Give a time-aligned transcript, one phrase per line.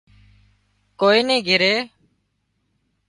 [0.99, 1.73] ڪوئي نِي گھري